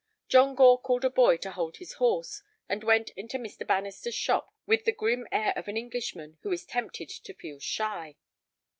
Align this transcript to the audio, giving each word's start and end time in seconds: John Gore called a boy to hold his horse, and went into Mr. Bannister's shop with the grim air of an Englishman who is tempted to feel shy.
John 0.29 0.55
Gore 0.55 0.81
called 0.81 1.05
a 1.05 1.11
boy 1.11 1.37
to 1.37 1.51
hold 1.51 1.77
his 1.77 1.93
horse, 2.01 2.41
and 2.67 2.83
went 2.83 3.11
into 3.11 3.37
Mr. 3.37 3.67
Bannister's 3.67 4.15
shop 4.15 4.51
with 4.65 4.85
the 4.85 4.91
grim 4.91 5.27
air 5.31 5.53
of 5.55 5.67
an 5.67 5.77
Englishman 5.77 6.39
who 6.41 6.51
is 6.51 6.65
tempted 6.65 7.09
to 7.09 7.33
feel 7.35 7.59
shy. 7.59 8.15